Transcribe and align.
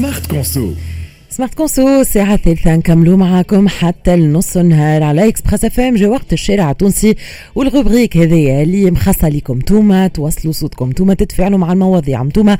Smart 0.00 0.26
Conso 0.26 0.74
Smart 1.40 1.54
Conso 1.54 2.00
الساعة 2.00 2.34
الثالثة 2.34 2.76
نكملوا 2.76 3.16
معاكم 3.16 3.68
حتى 3.68 4.14
النص 4.14 4.56
النهار 4.56 5.02
على 5.02 5.28
Express 5.28 5.64
FM 5.64 5.94
جا 5.94 6.08
وقت 6.08 6.32
الشارع 6.32 6.70
التونسي 6.70 7.14
وال 7.54 7.66
rubrique 7.66 8.16
هذيا 8.16 8.62
اللي 8.62 8.90
مخصصة 8.90 9.28
لكم 9.28 9.58
توما 9.58 10.06
توصلوا 10.06 10.52
صوتكم 10.52 10.90
توما 10.90 11.14
تتفاعلوا 11.14 11.58
مع 11.58 11.72
المواضيع 11.72 12.24
توما 12.24 12.58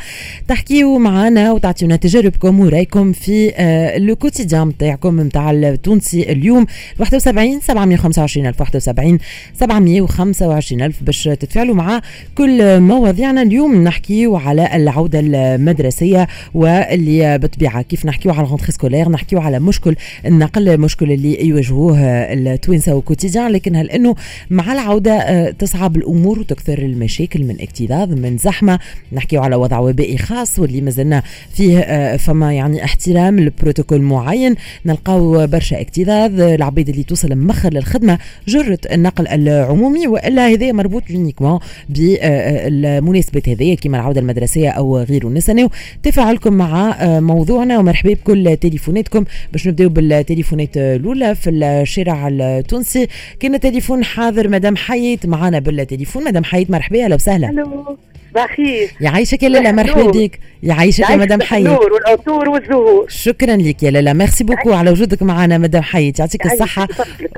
تحكيوا 0.48 0.98
معنا 0.98 1.53
وتعطيونا 1.53 1.97
تجاربكم 1.97 2.61
ورايكم 2.61 3.12
في 3.12 3.53
آه 3.57 3.98
le 3.99 4.17
quotidien 4.17 4.69
نتاعكم 4.69 5.21
نتاع 5.21 5.51
التونسي 5.51 6.33
اليوم 6.33 6.67
71 6.99 7.61
725 7.61 8.47
الف 8.47 8.61
71 8.61 9.19
725 9.55 10.83
الف 10.83 11.03
باش 11.03 11.25
تتفاعلوا 11.25 11.75
مع 11.75 12.01
كل 12.35 12.81
مواضيعنا 12.81 13.43
اليوم 13.43 13.85
نحكيوا 13.85 14.39
على 14.39 14.77
العودة 14.77 15.20
المدرسية 15.23 16.28
واللي 16.55 17.39
بطبيعة 17.39 17.83
كيف 17.83 18.06
نحكيوا 18.06 18.34
على 18.34 18.47
rentrée 18.70 18.80
scolaire 18.80 19.09
نحكيو 19.09 19.41
على 19.41 19.59
مشكل 19.59 19.97
النقل 20.27 20.69
المشكل 20.69 21.12
اللي 21.12 21.47
يواجهوه 21.47 21.98
التوانسة 22.01 22.95
au 22.95 23.05
quotidien 23.05 23.52
لكن 23.52 23.77
هل 23.77 23.91
انه 23.91 24.15
مع 24.51 24.73
العودة 24.73 25.12
آه، 25.12 25.51
تصعب 25.51 25.97
الأمور 25.97 26.38
وتكثر 26.38 26.78
المشاكل 26.78 27.45
من 27.45 27.56
اكتظاظ 27.61 28.12
من 28.12 28.38
زحمة. 28.38 28.78
نحكيو 29.12 29.42
على 29.42 29.56
وضع 29.56 29.78
وبائي 29.78 30.19
خاص 30.19 30.59
واللي 30.59 30.80
مازلنا 30.80 31.23
فيه 31.55 31.78
آه، 31.78 32.16
فما 32.16 32.52
يعني 32.52 32.84
احترام 32.84 33.41
لبروتوكول 33.41 34.01
معين. 34.01 34.55
نلقاو 34.87 35.47
برشا 35.47 35.80
اكتظاظ 35.80 36.41
العبيد 36.41 36.89
اللي 36.89 37.02
توصل 37.02 37.37
مخر 37.37 37.73
للخدمة 37.73 38.19
جرت 38.48 38.92
النقل 38.92 39.28
العمومي 39.28 40.06
وإلا 40.06 40.48
هذا 40.48 40.73
مربوط 40.73 41.11
uniquement 41.11 41.59
بالمناسبات 41.89 43.48
هذه 43.48 43.75
كما 43.75 43.97
العودة 43.97 44.20
المدرسية 44.20 44.69
أو 44.69 44.98
غيره. 44.98 45.28
نستناو 45.28 45.70
تفاعلكم 46.02 46.52
مع 46.52 46.91
آه، 46.91 47.20
موضوعنا 47.20 47.78
ومرحبا 47.78 48.11
بكل 48.11 48.56
تليفوناتكم 48.61 49.25
باش 49.53 49.69
نبداو 49.69 49.89
بالتليفونات 49.89 50.77
الأولى 50.77 51.34
في 51.34 51.50
الشارع 51.50 52.28
التونسي. 52.28 53.08
كان 53.41 53.61
تليفون 53.61 54.05
حاضر 54.05 54.48
مدام 54.48 54.77
حيات 54.77 55.27
معنا 55.27 55.58
بالتليفون. 55.58 56.25
مدام 56.25 56.44
حيات 56.44 56.70
مرحبا 56.70 57.05
أهلا 57.05 57.14
وسهلا. 57.14 57.97
بخير. 58.34 58.91
يعيشك 59.00 59.42
يا 59.42 59.48
لالا 59.48 59.73
مرحبا 59.73 60.11
بك. 60.11 60.41
يعيشك 60.62 61.11
يا 61.11 61.17
مدام 61.17 61.42
حيات 61.42 61.67
النور 61.67 61.92
والعطور 61.92 62.48
والزهور. 62.48 63.06
شكرا 63.09 63.56
لك 63.56 63.83
يا 63.83 63.91
لالا 63.91 64.12
merci 64.12 64.45
beaucoup 64.45 64.73
على 64.73 64.91
وجودك 64.91 65.23
معنا 65.23 65.59
مدام 65.59 65.83
حيات 65.83 66.19
يعطيك 66.19 66.47
الصحة. 66.47 66.89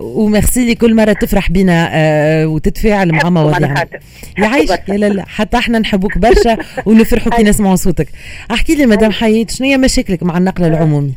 وميرسي 0.00 0.64
لي 0.64 0.74
كل 0.74 0.94
مرة 0.94 1.12
تفرح 1.12 1.50
بنا 1.50 1.88
آه 1.92 2.46
وتتفاعل 2.46 3.12
مع 3.12 3.30
مواضيعنا 3.30 3.86
يعيشك 4.38 4.88
يا 4.88 4.94
لالا 4.94 5.24
حتى 5.28 5.56
إحنا 5.56 5.78
نحبوك 5.78 6.18
برشا 6.18 6.56
ونفرحوا 6.86 7.32
كي 7.32 7.42
نسمعوا 7.42 7.76
صوتك. 7.76 8.08
احكي 8.50 8.74
لي 8.74 8.86
مدام 8.86 9.12
حيات 9.12 9.50
شنو 9.50 9.68
هي 9.68 9.76
مشاكلك 9.76 10.22
مع 10.22 10.38
النقل 10.38 10.64
العمومي؟ 10.64 11.12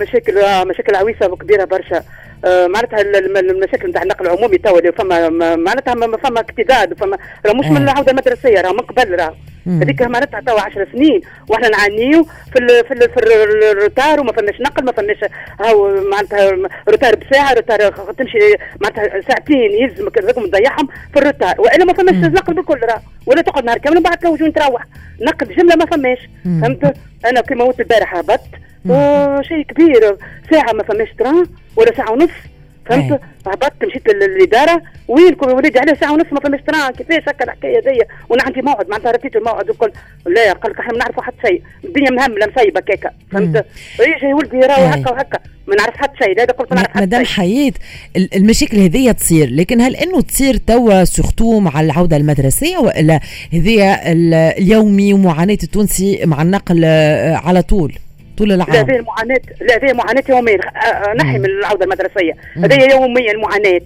مشاكل 0.00 0.38
آه، 0.38 0.64
مشاكل 0.64 0.94
عويصة 0.94 1.26
وكبيرة 1.26 1.64
برشا. 1.64 2.02
معناتها 2.44 3.00
المشاكل 3.40 3.88
نتاع 3.88 4.02
النقل 4.02 4.26
العمومي 4.26 4.58
توا 4.58 4.90
فما 4.90 5.28
معناتها 5.56 5.94
فما 5.94 6.40
اكتداد 6.40 6.94
فما 6.94 7.18
راه 7.46 7.52
مش 7.52 7.66
من 7.66 7.76
العودة 7.76 8.10
المدرسية 8.12 8.60
راه 8.60 8.72
من 8.72 8.80
قبل 8.80 9.14
راه. 9.20 9.34
هذيك 9.66 10.02
معناتها 10.02 10.40
توا 10.40 10.60
10 10.60 10.86
سنين 10.92 11.20
وإحنا 11.48 11.68
نعانيو 11.68 12.26
في 12.52 12.58
ال 12.58 12.68
في 12.68 12.94
ال 12.94 13.00
في 13.00 13.20
ال 13.72 13.79
retard 13.79 14.20
وما 14.20 14.32
فماش 14.32 14.60
نقل 14.60 14.84
ما 14.84 14.92
فماش 14.92 15.16
هاو 15.60 16.04
معناتها 16.10 16.50
retard 16.88 17.16
بساعة 17.16 17.54
retard 17.54 17.92
تمشي 18.18 18.38
معناتها 18.80 19.20
ساعتين 19.20 19.70
يلزمك 19.72 20.14
تضيعهم 20.14 20.88
في 21.12 21.18
ال 21.18 21.23
retard. 21.23 21.60
وإلا 21.60 21.84
ما 21.84 21.92
فماش 21.92 22.14
نقل 22.14 22.54
بالكل 22.54 22.80
راه. 22.82 23.02
ولا 23.26 23.42
تقعد 23.42 23.64
نهار 23.64 23.78
كامل 23.78 23.98
وبعد 23.98 24.18
toujours 24.18 24.52
تروح 24.52 24.86
نقل 25.20 25.56
جملة 25.56 25.76
ما 25.76 25.86
فماش 25.86 26.18
فهمت؟ 26.44 26.94
أنا 27.24 27.40
كيما 27.40 27.64
قلت 27.64 27.80
البارح 27.80 28.14
هبطت 28.14 28.50
شيء 29.48 29.62
كبير. 29.62 30.16
ساعة 30.50 30.72
ما 30.72 30.82
فماش 30.82 31.08
train 31.18 31.46
ولا 31.76 31.96
ساعة 31.96 32.12
ونص 32.12 32.30
فهمت؟ 32.86 33.20
هبطت 33.46 33.84
مشيت 33.84 34.08
للإدارة 34.08 34.82
وينكم 35.08 35.48
يا 35.50 35.54
وليدي 35.54 35.78
عليه 35.78 35.94
ساعة 35.94 36.12
ونص 36.12 36.26
ما 36.32 36.40
فماش 36.40 36.60
train 36.66 36.92
كيفاش 36.92 37.22
هكا 37.28 37.44
الحكاية 37.44 37.80
دي 37.80 38.00
وأنا 38.28 38.42
عندي 38.46 38.62
موعد 38.62 38.88
معناتها 38.88 39.10
رتيت 39.12 39.36
الموعد 39.36 39.70
وكل 39.70 39.92
لا 40.26 40.52
قال 40.52 40.72
لك 40.72 40.78
إحنا 40.78 40.92
ما 40.92 40.98
نعرفوا 40.98 41.22
حتى 41.22 41.36
شيء. 41.46 41.62
الدنيا 41.84 42.10
مهمله 42.10 42.46
مسيبه 42.56 42.80
كيكا 42.80 43.10
فهمت؟ 43.32 43.66
يجي 44.00 44.34
ولدي 44.34 44.58
راهو 44.58 44.84
هكا 44.84 45.10
وهكا. 45.10 45.38
ما 45.66 45.74
نعرف 45.74 45.96
حتى 45.96 46.16
شيء 46.24 46.42
هذا 46.42 46.52
قلت 46.52 46.72
ما 46.72 46.76
نعرف 46.80 46.96
مدام 46.96 47.24
حياة 47.24 47.72
المشاكل 48.16 48.76
هذه 48.78 49.12
تصير 49.12 49.50
لكن 49.50 49.80
هل 49.80 49.96
إنه 49.96 50.20
تصير 50.20 50.56
توا 50.56 51.04
سورتو 51.04 51.60
مع 51.60 51.80
العودة 51.80 52.16
المدرسية 52.16 52.78
وإلا 52.78 53.20
هذه 53.52 53.98
اليومي 54.04 55.12
ومعاناة 55.12 55.58
التونسي 55.62 56.20
مع 56.24 56.42
النقل 56.42 56.82
آه، 56.84 57.34
على 57.34 57.62
طول؟ 57.62 57.92
طول 58.36 58.52
العام. 58.52 59.04
معاناه 59.04 59.40
لا 59.60 59.76
هذه 59.76 59.92
معاناة 59.92 60.24
يوميا 60.28 60.58
آه، 60.76 60.78
آه، 60.78 61.14
نحي 61.14 61.38
من 61.38 61.44
العودة 61.44 61.84
المدرسية. 61.84 62.32
هذه 62.56 62.90
يوميا 62.92 63.36
معاناه 63.36 63.80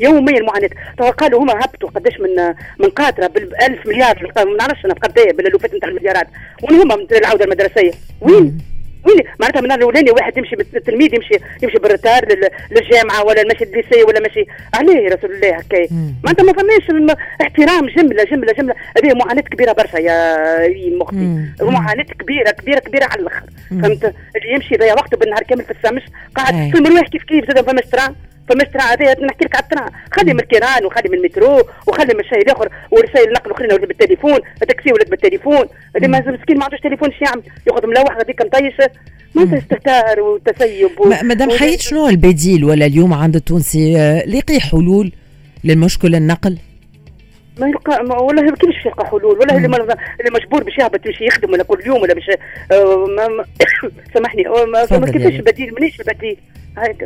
يوميا 0.00 0.42
معاناه 0.42 0.70
تو 0.98 1.10
قالوا 1.10 1.42
هما 1.42 1.52
هبطوا 1.64 1.88
قداش 1.88 2.20
من 2.20 2.54
من 2.78 2.88
قاطرة 2.88 3.26
بال 3.26 3.62
1000 3.62 3.86
مليار. 3.86 4.32
ما 4.36 4.56
نعرفش 4.58 4.84
أنا 4.84 4.94
بقد 4.94 5.18
إيه 5.18 5.32
بالألوفات 5.32 5.74
نتاع 5.74 5.88
المليارات. 5.88 6.26
وين 6.62 6.80
هما 6.80 6.96
من 6.96 7.06
العودة 7.12 7.44
المدرسية؟ 7.44 7.90
وين؟ 8.20 8.58
وين؟ 9.06 9.24
معناتها 9.40 9.60
من 9.60 9.72
الاولاني 9.72 10.10
واحد 10.10 10.38
يمشي 10.38 10.56
التلميذ 10.76 11.14
يمشي 11.14 11.34
يمشي 11.62 11.78
بال 11.78 11.89
retard 11.89 12.22
للجامعة 12.70 13.24
ولا 13.24 13.42
ماشي 13.44 13.64
ال 13.64 13.70
lycée 13.70 14.02
ولا 14.02 14.20
ماشي 14.20 14.46
عليه 14.74 15.08
رسول 15.08 15.32
الله 15.34 15.56
هكايا 15.56 15.88
معناتها 16.24 16.44
ما 16.44 16.52
فماش 16.52 17.14
احترام 17.42 17.86
جمله 17.86 18.24
جمله 18.24 18.52
جملة. 18.52 18.74
هذه 18.96 19.14
معاناة 19.14 19.42
كبيرة 19.42 19.72
برشا 19.72 19.96
يا 19.96 20.88
مختي 20.98 21.38
معاناة 21.60 22.04
كبيره 22.04 22.50
كبيره 22.50 22.78
كبيرة 22.78 23.04
على 23.04 23.20
الآخر. 23.20 23.46
فهمت؟ 23.70 24.04
اللي 24.36 24.54
يمشي 24.54 24.74
ضيع 24.76 24.92
وقته 24.92 25.16
بالنهار 25.16 25.42
كامل 25.42 25.64
في 25.64 25.70
السمش 25.70 26.02
قاعد 26.34 26.54
في 26.54 26.78
المروح 26.78 27.08
كيف 27.08 27.22
كيف 27.24 27.44
زاد 27.48 27.70
فماش 27.70 27.84
train 27.84 28.14
فماش 28.48 28.68
هذا 28.76 29.24
نحكي 29.26 29.44
لك 29.44 29.56
على 29.56 29.64
ال 29.64 29.68
train 29.68 29.90
خلي 30.12 30.34
من 30.34 30.40
الكيران 30.40 30.84
وخلي 30.84 31.08
من 31.08 31.18
المترو 31.18 31.62
وخلي 31.86 32.14
من 32.14 32.20
الشيء 32.20 32.38
الآخر 32.38 32.68
ورسائل 32.90 33.28
النقل 33.28 33.46
الاخرين 33.46 33.72
ولد 33.72 33.88
بالتليفون. 33.88 34.38
التاكسي 34.62 34.92
ولى 34.92 35.10
بالتليفون. 35.10 35.64
اللي 35.96 36.08
ما 36.08 36.18
مسكين 36.20 36.58
ما 36.58 36.64
عندوش 36.64 36.80
تليفون 36.80 37.10
إيش 37.10 37.22
يعمل؟ 37.22 37.42
ياخذ 37.66 37.86
ملوح 37.86 38.16
هذيك 38.16 38.42
مطيش. 38.42 38.74
ما 39.34 39.58
استهتار 39.58 40.20
وتسيب 40.20 41.00
و... 41.00 41.12
مدام 41.22 41.50
حياة 41.50 41.80
شنو 41.80 42.08
البديل؟ 42.08 42.64
ولا 42.64 42.86
اليوم 42.86 43.14
عند 43.14 43.36
التونسي 43.36 43.98
آه، 43.98 44.26
لقي 44.26 44.60
حلول 44.60 45.12
للمشكل 45.64 46.14
النقل؟ 46.14 46.58
ما 47.58 47.68
يلقى 47.68 48.04
ما 48.04 48.18
والله 48.18 48.42
كيفاش 48.42 48.86
يلقى 48.86 49.06
حلول. 49.06 49.24
والله 49.24 49.56
اللي, 49.56 49.66
اللي 50.20 50.30
مجبور 50.30 50.64
باش 50.64 50.78
يهبط 50.78 51.04
باش 51.04 51.20
يخدم 51.20 51.52
ولا 51.52 51.62
كل 51.62 51.78
يوم 51.86 52.02
ولا 52.02 52.14
باش 52.14 52.30
آه 52.72 53.06
ما 53.06 53.44
سامحني. 54.14 54.44
ما 54.66 55.10
كيفاش 55.10 55.34
بديل 55.34 55.74
منيش 55.74 56.00
البديل 56.00 56.36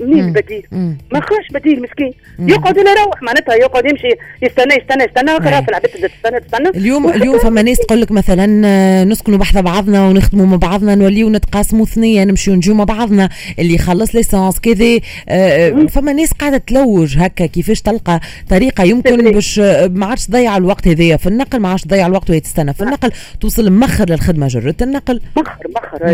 منين 0.02 0.24
البديل؟ 0.24 0.66
ما 1.12 1.20
خاش 1.20 1.48
بديل 1.54 1.82
مسكين. 1.82 2.12
يقعد 2.38 2.78
ولا 2.78 2.90
يروح 2.92 3.22
معناتها 3.22 3.54
يقعد 3.54 3.84
يمشي 3.84 4.08
يستنى 4.42 4.74
يستنى 4.74 5.04
يستنى 5.04 5.40
خلاص 5.40 5.68
العباد 5.68 5.90
تستنى 5.90 6.40
تستنى. 6.40 6.68
اليوم 6.68 7.08
اليوم 7.08 7.38
فما 7.38 7.62
ناس 7.62 7.78
تقول 7.78 8.00
لك 8.00 8.12
مثلا 8.12 8.62
آه، 8.66 9.04
نسكنوا 9.04 9.38
بحذا 9.38 9.60
بعضنا 9.60 10.08
ونخدموا 10.08 10.46
مع 10.46 10.56
بعضنا 10.56 10.94
نوليو 10.94 11.30
نتقاسموا 11.30 11.86
ثنيه 11.86 12.24
نمشيو 12.24 12.54
نجيو 12.54 12.74
مع 12.74 12.84
بعضنا 12.84 13.28
اللي 13.58 13.74
يخلص 13.74 14.14
l'essence 14.14 14.60
كذا. 14.60 14.98
آه، 15.28 15.68
آه، 15.68 15.86
فما 15.86 16.12
ناس 16.12 16.32
قاعدة 16.32 16.58
تلوج 16.58 17.18
هكا 17.18 17.46
كيفاش 17.46 17.82
تلقى 17.82 18.20
طريقة 18.50 18.84
يمكن 18.84 19.32
باش 19.32 19.58
ما 19.88 20.06
عادش 20.06 20.26
تضيع 20.26 20.56
الوقت 20.56 20.88
هذايا. 20.88 21.16
في 21.16 21.26
النقل 21.26 21.58
ما 21.58 21.68
عادش 21.68 21.82
تضيع 21.82 22.06
الوقت 22.06 22.30
وهي 22.30 22.40
تستنى. 22.40 22.74
في 22.74 22.80
النقل 22.80 23.12
توصل 23.40 23.72
مخر 23.72 24.10
للخدمة 24.10 24.46
جرت 24.46 24.82
النقل. 24.82 25.20
مخر 25.36 25.66
مخر. 25.76 26.06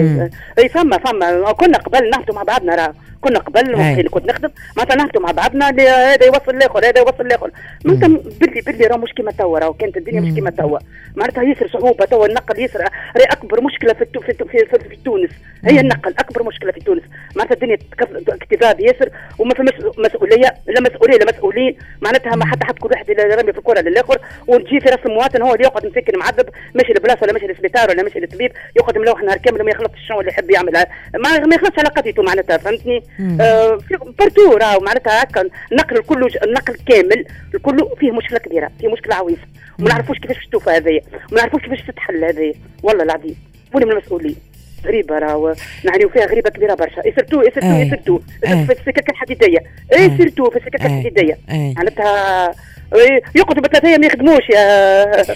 أي 0.59 0.69
فما 0.69 0.99
فما. 0.99 1.53
كنا 1.53 1.79
قبل 1.79 2.11
نهضوا 2.11 2.35
مع 2.35 2.43
بعضنا 2.43 2.75
راه. 2.75 2.95
كنا 3.21 3.39
قبل 3.47 3.75
اللي 3.75 4.09
كنت 4.09 4.27
نخدم 4.27 4.51
معناتها 4.77 4.97
نهبطوا 4.97 5.23
مع 5.23 5.31
بعضنا 5.31 5.69
هذا 5.69 6.25
يوصل 6.27 6.51
الآخر 6.57 6.79
هذا 6.79 6.99
يوصل 6.99 7.27
الآخر. 7.27 7.51
معناتها 7.85 8.09
باللي 8.41 8.61
باللي 8.61 8.87
راه 8.87 8.97
مش 8.97 9.13
كيما 9.13 9.33
توا 9.33 9.59
راه 9.59 9.75
كانت 9.79 9.97
الدنيا 9.97 10.21
مش 10.21 10.35
كيما 10.35 10.51
توا. 10.51 10.79
معناتها 11.17 11.43
ياسر 11.43 11.69
صعوبة 11.69 12.05
توا 12.05 12.27
النقل 12.27 12.61
ياسر 12.61 12.81
راهي 12.81 13.25
أكبر 13.31 13.61
مشكلة 13.61 13.93
في 13.93 14.05
في 14.05 14.33
في, 14.33 14.65
في, 14.67 14.89
في 14.89 14.97
تونس. 15.05 15.31
هي 15.65 15.81
النقل 15.81 16.15
أكبر 16.19 16.43
مشكلة 16.43 16.73
في 16.73 16.81
تونس. 16.81 17.03
معناتها 17.37 17.55
الدنيا 17.55 17.79
اكتظاظ 18.29 18.81
ياسر 18.81 19.09
وما 19.39 19.55
فماش 19.55 19.75
مسؤولية 19.99 20.55
لا 20.67 20.81
مسؤولية 20.81 21.19
لا 21.19 21.33
مسؤولين. 21.33 21.77
معناتها 22.03 22.37
ما 22.37 22.47
حتى 22.47 22.65
حد 22.65 22.79
كل 22.79 22.89
واحد 22.91 23.11
رمي 23.11 23.53
في 23.53 23.59
الكرة 23.59 23.81
للآخر. 23.81 24.19
وتجي 24.47 24.81
في 24.81 24.89
راس 24.89 25.07
المواطن 25.07 25.43
هو 25.43 25.55
اللي 25.55 25.65
يقعد 25.65 25.87
مسكن 25.87 26.19
معذب 26.19 26.49
ماشي 26.75 26.93
لبلاصة 26.93 27.19
ولا 27.23 27.33
ماشي 27.33 27.47
للسبيطار 27.47 27.91
ولا 27.91 28.03
ماشي 28.03 28.21
للطبيب 28.21 28.53
يقعد 28.77 28.99
ملوح 28.99 29.23
نهار 29.23 29.39
كامل 29.39 29.63
وما 29.63 29.71
يخلطش 29.71 29.99
شنو 30.09 30.21
اللي 30.21 30.31
يحب 30.31 30.51
يعملها 30.51 30.87
ما, 31.15 31.39
ما 31.39 31.55
يخلطش 31.55 31.79
على 31.79 31.89
قضيته 31.89 32.23
معناتها 32.23 32.57
فهمتني؟ 32.57 33.03
آه 33.41 33.79
partout 34.19 34.57
راهو 34.57 34.81
معناتها 34.81 35.23
هكا 35.23 35.49
النقل 35.73 35.97
الكل 35.97 36.29
النقل 36.45 36.77
كامل 36.89 37.25
الكل 37.55 37.89
فيه 38.01 38.11
مشكلة 38.11 38.39
كبيرة 38.39 38.71
فيه 38.81 38.89
مشكلة 38.89 39.15
عويصة. 39.15 39.47
وما 39.79 39.89
نعرفوش 39.89 40.19
كيفاش 40.19 40.47
تشوف 40.47 40.69
هذايا 40.69 41.01
وما 41.33 41.41
نعرفوش 41.41 41.63
كيفاش 41.63 41.83
تتحل 41.83 42.25
هذايا. 42.25 42.55
والله 42.83 43.05
العظيم 43.05 43.37
وين 43.75 43.87
من 43.87 43.93
المسؤولين. 43.93 44.37
غريبة 44.87 45.19
راهو 45.19 45.55
نعنيو 45.85 46.09
فيها 46.09 46.27
غريبة 46.27 46.51
كبيرة 46.51 46.75
برشا. 46.75 47.03
surtout 47.03 47.43
surtout 47.43 47.91
surtout؟ 47.91 48.21
في 48.41 48.73
السكك 48.73 49.11
الحديدية. 49.11 49.59
اي 49.93 50.17
surtout 50.17 50.51
في 50.51 50.57
السكك 50.57 50.87
الحديدية؟ 50.87 51.39
معناتها 51.49 52.51
يقعدوا 53.35 53.89
أيام 53.89 54.01
ما 54.01 54.07
يخدموش 54.07 54.51
يا 54.51 55.35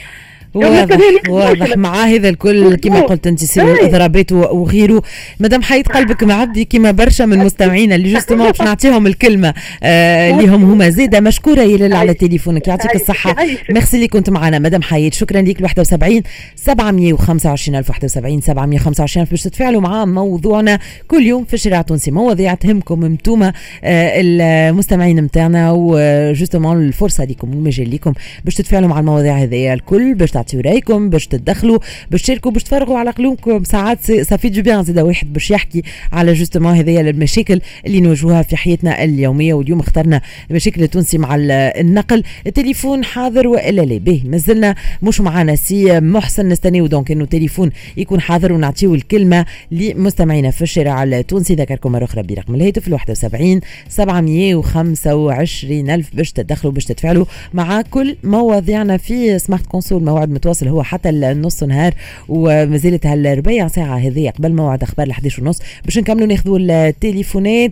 واضح 0.54 0.98
واضح. 1.28 1.76
مع 1.76 2.04
هذا 2.04 2.28
الكل 2.28 2.74
كما 2.74 3.00
قلت 3.00 3.26
أنت 3.26 3.44
surtout 3.44 3.74
الاضرابات 3.74 4.32
وغيره. 4.32 5.02
مدام 5.40 5.62
حياة 5.62 5.88
قلبك 5.88 6.24
معبي 6.24 6.64
كما 6.64 6.90
برشا 6.90 7.24
من 7.24 7.38
مستمعينا 7.38 7.94
اللي 7.94 8.12
justement 8.12 8.46
باش 8.46 8.60
نعطيهم 8.60 9.06
الكلمة. 9.06 9.54
آه 9.82 10.30
اللي 10.30 10.48
هم 10.48 10.64
هما 10.64 10.90
زاده 10.90 11.20
مشكورة 11.20 11.60
يا 11.60 11.96
على 11.96 12.14
تليفونك 12.14 12.68
يعطيك 12.68 12.94
الصحة. 12.94 13.36
ميرسي 13.70 13.96
اللي 13.96 14.08
كنت 14.08 14.30
معنا. 14.30 14.58
مدام 14.58 14.82
حيات 14.82 15.14
شكرا 15.14 15.42
لك 15.42 15.60
71 15.60 16.22
725 16.56 17.78
ألف 17.78 17.90
71 17.90 18.40
725 18.40 19.22
ألف 19.22 19.30
باش 19.30 19.42
تتفاعلوا 19.42 19.80
مع 19.80 20.04
موضوعنا 20.04 20.78
كل 21.08 21.26
يوم 21.26 21.44
في 21.44 21.54
الشارع 21.54 21.80
التونسي. 21.80 22.10
مواضيع 22.10 22.54
تهمكم 22.54 23.04
انتوما 23.04 23.52
آه 23.84 24.12
المستمعين 24.16 25.20
نتاعنا 25.20 25.72
و 25.76 25.87
justement 25.87 26.82
الفرصة 26.82 27.24
لكم 27.24 27.50
والمجال 27.50 27.90
لكم 27.90 28.12
باش 28.44 28.54
تتفاعلوا 28.54 28.88
مع 28.88 29.00
المواضيع 29.00 29.36
هذه 29.36 29.72
الكل 29.72 30.14
باش 30.14 30.37
تعطيو 30.38 30.60
رايكم 30.60 31.10
باش 31.10 31.26
تتدخلوا 31.26 31.78
باش 32.10 32.22
تشاركوا 32.22 32.50
باش 32.50 32.62
تفرغوا 32.62 32.98
على 32.98 33.10
قلوبكم 33.10 33.64
ساعات 33.64 34.22
ça 34.22 34.31
fait 34.31 34.48
du 34.48 34.62
bien 34.62 34.82
زاد 34.82 34.98
واحد 34.98 35.32
باش 35.32 35.50
يحكي 35.50 35.82
على 36.12 36.32
justement 36.32 36.74
هذه 36.74 37.00
المشاكل 37.00 37.60
اللي 37.86 38.00
نواجهوها 38.00 38.42
في 38.42 38.56
حياتنا 38.56 39.04
اليومية. 39.04 39.54
واليوم 39.54 39.80
اخترنا 39.80 40.20
المشاكل 40.50 40.82
التونسي 40.82 41.18
مع 41.18 41.36
النقل 41.38 42.22
التليفون 42.46 43.04
حاضر 43.04 43.48
وإلا 43.48 43.82
لا. 43.82 43.98
به 43.98 44.22
مازلنا 44.24 44.74
مش 45.02 45.20
معنا 45.20 45.56
سي 45.56 46.00
محسن 46.00 46.48
نستنيو. 46.48 46.86
donc 46.86 47.10
إنه 47.10 47.24
تليفون 47.24 47.70
يكون 47.96 48.20
حاضر 48.20 48.52
ونعطيو 48.52 48.94
الكلمة 48.94 49.46
لمستمعينا 49.70 50.50
في 50.50 50.62
الشارع 50.62 51.02
التونسي. 51.02 51.54
ذكركم 51.54 51.92
مرة 51.92 52.04
أخرى 52.04 52.22
برقم 52.22 52.54
الهاتف 52.54 52.88
ال 52.88 52.92
71 52.92 53.60
725 53.88 55.90
ألف 55.90 56.10
باش 56.14 56.32
تدخلوا 56.32 56.72
باش 56.72 56.84
تتفاعلوا 56.84 57.24
مع 57.54 57.82
كل 57.82 58.16
مواضيعنا 58.24 58.96
في 58.96 59.38
Smart 59.38 59.66
Conso 59.66 60.04
موعد 60.04 60.27
متواصل 60.30 60.68
هو 60.68 60.82
حتى 60.82 61.08
النص 61.08 61.62
نهار 61.62 61.94
ومازالت 62.28 63.06
هالربيع 63.06 63.68
ساعة 63.68 63.96
هذه 63.98 64.30
قبل 64.30 64.52
موعد 64.52 64.82
أخبار 64.82 65.06
ال 65.06 65.10
11 65.10 65.42
ونص 65.42 65.58
باش 65.84 65.98
نكملوا 65.98 66.26
ناخذوا 66.26 66.58
التليفونات. 66.60 67.70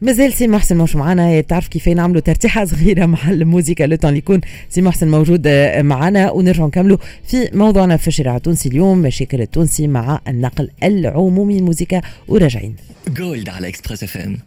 مازال 0.00 0.32
سي 0.32 0.46
محسن 0.46 0.76
مش 0.76 0.96
معنا. 0.96 1.40
تعرف 1.40 1.68
كيف 1.68 1.88
نعملوا 1.88 2.20
ترتيحة 2.20 2.64
صغيرة 2.64 3.06
مع 3.06 3.18
الموسيقى 3.30 3.86
لو 3.86 3.96
اللي 4.04 4.18
يكون 4.18 4.40
سي 4.68 4.82
محسن 4.82 5.08
موجود 5.10 5.46
آه، 5.46 5.82
معنا. 5.82 6.30
ونرجع 6.30 6.66
نكملوا 6.66 6.98
في 7.24 7.50
موضوعنا 7.52 7.96
في 7.96 8.08
الشارع 8.08 8.36
التونسي 8.36 8.68
اليوم 8.68 8.98
مشاكل 8.98 9.40
التونسي 9.40 9.86
مع 9.86 10.20
النقل 10.28 10.70
العمومي. 10.82 11.58
الموسيقى 11.58 12.02
وراجعين. 12.28 12.76
جولد 13.08 13.48
على 13.48 13.68
Express 13.68 14.02
FM 14.02 14.38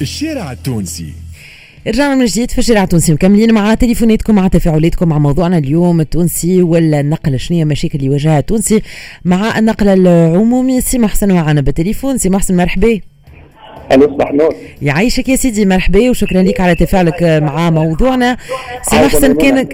الشارع 0.00 0.52
التونسي. 0.52 1.12
رجعنا 1.86 2.14
من 2.14 2.24
جديد 2.24 2.50
في 2.50 2.58
الشارع 2.58 2.82
التونسي 2.82 3.12
مكملين 3.12 3.54
مع 3.54 3.74
تليفوناتكم 3.74 4.34
مع 4.34 4.48
تفاعلاتكم 4.48 5.08
مع 5.08 5.18
موضوعنا 5.18 5.58
اليوم 5.58 6.00
التونسي 6.00 6.62
والنقل. 6.62 7.40
شنو 7.40 7.56
هي 7.56 7.62
المشاكل 7.62 7.94
اللي 7.98 8.06
يواجهها 8.06 8.38
التونسي 8.38 8.82
مع 9.24 9.58
النقل 9.58 9.88
العمومي؟ 9.88 10.80
سي 10.80 10.98
محسن 10.98 11.32
معنا 11.32 11.60
بالتليفون. 11.60 12.18
سي 12.18 12.30
محسن 12.30 12.56
مرحبا. 12.56 13.00
ألو 13.92 14.06
صباح 14.06 14.30
النور. 14.30 14.54
يعيشك 14.82 15.28
يا 15.28 15.36
سيدي 15.36 15.66
مرحبا 15.66 16.10
وشكرا 16.10 16.42
لك 16.42 16.60
على 16.60 16.74
تفاعلك 16.74 17.22
مع 17.22 17.70
موضوعنا. 17.70 18.36
سي 18.82 18.96
محسن 18.96 19.34
كان 19.34 19.68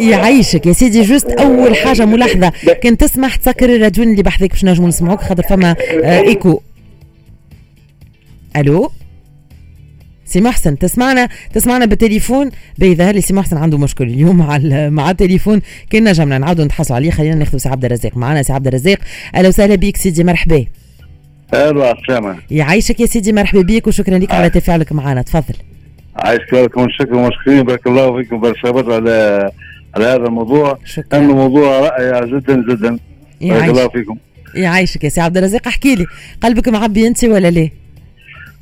يعيشك 0.00 0.66
يا 0.66 0.72
سيدي. 0.72 1.02
juste 1.02 1.30
أول 1.30 1.76
حاجة 1.76 2.04
ملاحظة 2.04 2.52
كان 2.82 2.96
تسمح 2.96 3.36
تسكر 3.36 3.74
الراديو 3.76 4.04
اللي 4.04 4.22
بحذاك 4.22 4.50
باش 4.50 4.64
نجموا 4.64 4.88
نسمعوك 4.88 5.20
خاطر 5.20 5.42
فما 5.42 5.76
آه 6.04 6.20
إيكو. 6.20 6.60
ألو؟ 8.56 8.90
سي 10.28 10.40
محسن 10.40 10.78
تسمعنا؟ 10.78 11.28
تسمعنا 11.54 11.84
بالتليفون؟ 11.84 12.50
بيظهر 12.78 13.14
لي 13.14 13.20
سي 13.20 13.34
محسن 13.34 13.56
عنده 13.56 13.78
مشكل 13.78 14.04
اليوم 14.04 14.36
مع 14.36 14.58
مع 14.98 15.10
التليفون؟ 15.10 15.60
كنا 15.92 16.10
نجمنا 16.10 16.38
نعاودوا 16.38 16.64
نتحصلوا 16.64 16.96
عليه. 16.96 17.10
خلينا 17.10 17.34
ناخذ 17.34 17.58
سي 17.58 17.68
عبد 17.68 17.84
الرزاق 17.84 18.16
معنا 18.16 18.42
سي 18.42 18.52
عبد 18.52 18.66
الرزاق 18.66 18.98
أهلا 19.34 19.48
وسهلا 19.48 19.74
بك 19.74 19.96
سيدي 19.96 20.24
مرحبا. 20.24 20.64
أهلا 21.54 21.92
وسهلا. 21.92 22.36
يعيشك 22.50 23.00
يا 23.00 23.06
سيدي 23.06 23.32
مرحبا 23.32 23.62
بك 23.62 23.86
وشكرا 23.86 24.18
لك 24.18 24.32
على 24.32 24.50
تفاعلك 24.50 24.92
معنا 24.92 25.22
تفضل. 25.22 25.54
عايشك 26.16 26.52
لكم 26.54 26.84
الشكر 26.84 27.14
ومشكورين. 27.14 27.62
بارك 27.62 27.86
الله 27.86 28.22
فيكم. 28.22 28.40
برشا 28.40 28.68
على 28.68 29.50
على 29.96 30.04
هذا 30.04 30.16
الموضوع. 30.26 30.78
شكرا. 30.84 31.18
انه 31.18 31.34
موضوع 31.34 31.80
رائع 31.80 32.24
جدا 32.24 32.64
جدا. 32.70 32.98
بارك 33.40 33.68
الله 33.68 33.88
فيكم. 33.88 34.16
يعيشك 34.54 35.04
يا 35.04 35.08
سي 35.08 35.20
عبد 35.20 35.36
الرزاق. 35.36 35.68
احكي 35.68 35.94
لي 35.94 36.06
قلبك 36.42 36.68
معبي 36.68 37.06
أنت 37.06 37.24
ولا 37.24 37.50
ليه؟ 37.50 37.87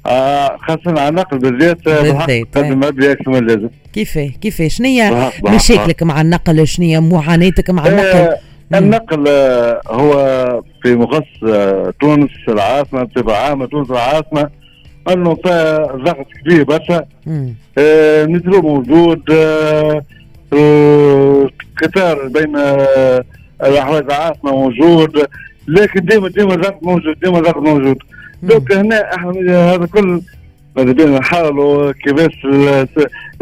آه 0.06 0.56
خاصة 0.56 1.00
على 1.00 1.08
النقل 1.08 1.38
بالذات 1.38 1.87
آه، 1.88 2.03
بالذات 2.03 2.47
قدم 2.55 2.85
أبي 2.85 3.12
أكثر 3.12 3.31
من 3.31 3.37
اللازم 3.38 3.69
كيفاه؟ 3.93 4.31
كيفاه؟ 4.41 4.69
شنو 4.69 4.87
هي 4.87 5.31
مشاكلك 5.44 6.03
مع 6.03 6.20
النقل؟ 6.20 6.67
شنو 6.67 6.87
هي 6.87 7.00
معاناتك 7.00 7.70
مع 7.70 7.87
النقل؟ 7.87 8.05
آه 8.05 8.38
النقل 8.75 9.25
آه 9.29 9.81
هو 9.88 10.12
في 10.82 10.94
مخص 10.94 11.23
آه 11.49 11.93
تونس 12.00 12.31
العاصمة 12.49 13.03
بصفة 13.03 13.37
عامة 13.37 13.67
تونس 13.67 13.91
العاصمة 13.91 14.50
أنه 15.12 15.35
فيها 15.35 15.79
ضغط 15.79 16.26
كبير 16.44 16.64
برشا. 16.64 17.05
آه 17.79 18.26
موجود 18.47 19.23
آه 19.31 20.02
قطار 21.82 22.29
بين 22.29 22.56
آه 22.56 23.25
الأحواز 23.62 24.02
العاصمة 24.02 24.52
موجود 24.52 25.26
لكن 25.69 26.00
ديما 26.05 26.29
ديما 26.29 26.55
الضغط 26.55 26.82
موجود 26.82 27.20
ديما 27.25 27.38
الضغط 27.38 27.56
موجود. 27.56 27.99
دوك 28.43 28.73
هنا 28.73 29.15
إحنا 29.15 29.75
هذا 29.75 29.87
كل 29.87 30.21
ماذا 30.77 30.93
بينا 30.93 31.19
نحاولوا 31.19 31.93
كيفاش 31.93 32.47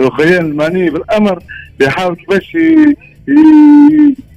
الخيان 0.01 0.47
المعني 0.47 0.91
بالأمر 0.91 1.39
بيحاول 1.79 2.17
كيفاش 2.17 2.57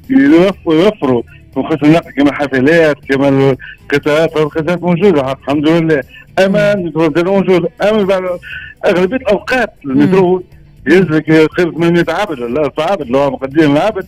يوفروا. 0.09 1.24
خصوصا 1.56 1.86
النقل 1.88 2.12
كما 2.12 2.30
الحافلات 2.30 2.98
كما 3.09 3.30
القطارات 3.30 4.38
القطارات 4.38 4.83
موجودة 4.83 5.31
الحمد 5.31 5.69
لله. 5.69 6.04
أما 6.45 6.74
المترو 6.74 7.33
موجود 7.33 7.68
أما 7.81 8.39
أغلبية 8.86 9.15
الأوقات 9.15 9.74
المترو 9.86 10.44
يزلك 10.87 11.31
قريب 11.31 11.73
800 11.73 12.05
عبد 12.09 12.39
ولا 12.39 12.65
1000 12.65 12.79
عبد 12.79 13.15
هو 13.15 13.31
مقدم 13.31 13.71
العبد 13.71 14.05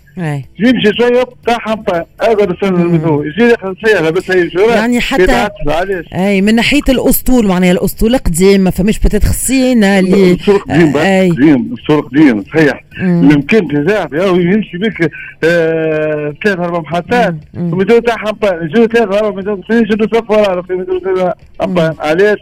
يمشي 0.59 0.91
شوية 0.97 1.23
بتاع 1.23 1.57
حمطه 1.59 2.05
هذا 2.21 2.45
بسن 2.45 2.75
المثول 2.81 3.27
يجي 3.27 3.49
داخل 3.49 3.75
سيارة 3.85 4.09
بس 4.09 4.31
هي 4.31 4.49
شوية 4.49 4.73
يعني 4.73 5.01
حتى 5.01 5.25
إي 6.15 6.41
من 6.41 6.55
ناحية 6.55 6.81
الأسطول 6.89 7.47
معناها 7.47 7.71
الأسطول 7.71 8.17
قديم 8.17 8.61
ما 8.61 8.71
فماش 8.71 8.99
بتات 8.99 9.23
خصينا 9.25 9.99
اللي 9.99 10.31
السوق 10.31 10.63
قديم 10.71 10.93
قديم 12.07 12.43
صحيح. 12.53 12.83
يمكن 13.01 13.67
تزاح 13.67 14.07
يمشي 14.13 14.77
بك 14.77 15.11
آه، 15.43 16.33
ثلاث 16.43 16.59
أربع 16.59 16.79
محطات. 16.79 17.35
المثول 17.57 18.01
تاع 18.01 18.17
حمطه 18.17 18.59
يجوا 18.63 18.85
ثلاث 18.85 19.23
أربع 19.23 19.37
مثول 19.37 19.63
يشدوا 19.83 20.07
صف 20.19 20.31
ورا 20.31 20.61
في 20.61 20.73
مثول 20.73 21.33
علاش؟ 21.99 22.37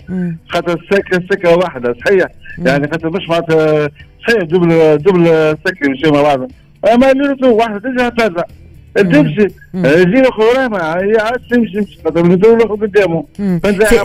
خاطر 0.49 0.79
السكة 0.83 1.23
سكه 1.31 1.55
واحدة 1.57 1.95
صحيح. 2.05 2.25
يعني 2.57 2.87
خاطر 2.87 3.09
مش 3.09 3.29
معناتها 3.29 3.89
صحيح 4.27 4.43
دبل 4.43 4.97
دبل 4.97 5.55
سكن 5.67 5.91
مشي 5.91 6.11
مع 6.11 6.21
بعض 6.21 6.51
أما 6.93 7.11
اللي 7.11 7.47
واحدة 7.49 7.79
ترجع 7.79 8.09
ترجع 8.09 8.43
تمشي. 8.95 9.47
له 10.21 10.31
خرامة. 10.31 10.77
هي 10.77 11.17
عاد 11.19 11.39
تمشي 11.51 11.71
تمشي. 11.73 11.99
خاطر 12.05 12.25
الدولة 12.25 12.65
قدامه. 12.65 13.23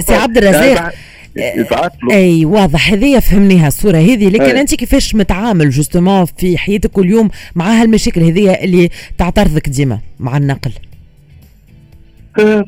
سي 0.00 0.14
عبد 0.14 0.36
الرزاق 0.36 0.92
يعني 1.36 1.66
أي 2.12 2.44
واضح. 2.44 2.92
هذه 2.92 3.18
فهمنيها 3.18 3.68
الصورة 3.68 3.96
هذه 3.96 4.28
لكن 4.28 4.56
أنت 4.56 4.74
كيفاش 4.74 5.14
متعامل 5.14 5.70
جوستومون 5.70 6.24
في 6.24 6.58
حياتك 6.58 6.90
كل 6.90 7.10
يوم 7.10 7.30
مع 7.54 7.82
هالمشاكل 7.82 8.20
هذه 8.20 8.54
اللي 8.54 8.90
تعترضك 9.18 9.68
ديما 9.68 9.98
مع 10.20 10.36
النقل؟ 10.36 10.72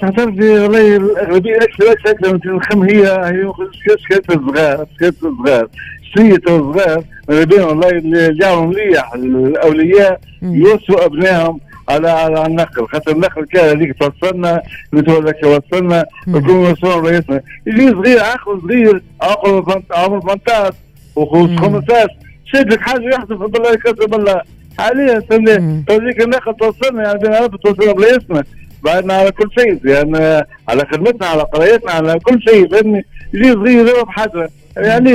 تعترض 0.00 0.38
والله 0.38 0.96
الاغلبيه 0.96 1.56
أكثر 1.56 1.92
أكثر 1.92 2.38
الخم 2.46 2.82
هي 2.82 3.02
هي 3.06 3.52
شكايات 3.98 4.30
الصغار 4.30 4.86
شكايات 4.96 5.14
الصغار 5.14 5.68
شوية 6.14 6.38
صغار 6.46 7.04
ما 7.28 7.44
بين 7.44 7.60
والله 7.60 7.88
اللي 7.88 8.34
جاهم 8.34 8.68
مليح. 8.68 9.12
الأولياء 9.14 10.20
يوصوا 10.42 11.06
أبنائهم. 11.06 11.60
على 11.88 12.10
على 12.10 12.46
النقل 12.46 12.86
خاطر 12.86 13.12
النقل 13.12 13.44
كان 13.44 13.76
هذيك 13.76 13.96
توصلنا 13.98 14.62
لك 14.92 15.36
وصلنا 15.44 16.04
يكون 16.28 16.56
وصلنا 16.56 17.08
رئيسنا 17.10 17.40
يجي 17.66 17.90
صغير 17.90 18.20
عقل 18.20 18.60
صغير 18.62 19.02
عقل 19.22 19.82
عمر 19.92 20.20
18 20.20 20.74
و15 21.18 22.08
شد 22.44 22.72
لك 22.72 22.80
حاجة 22.80 23.08
يحصل 23.14 23.36
بالله 23.50 23.72
يكسر 23.72 24.06
بالله. 24.06 24.40
حاليا 24.78 25.22
سنة 25.30 25.84
هذيك 25.90 26.22
النقل 26.22 26.56
توصلنا 26.56 27.02
يعني 27.02 27.18
بين 27.18 27.60
توصلنا 27.60 27.92
برئيسنا 27.92 28.44
بعدنا 28.82 29.14
على 29.14 29.30
كل 29.32 29.48
شيء 29.58 29.80
يعني 29.84 30.46
على 30.68 30.86
خدمتنا 30.92 31.26
على 31.26 31.42
قرايتنا 31.42 31.92
على 31.92 32.18
كل 32.18 32.42
شيء 32.42 32.68
فهمني 32.68 33.04
يجي 33.34 33.52
صغير 33.52 33.86
يضرب 33.86 34.08
حاجة 34.08 34.50
يعني 34.76 35.10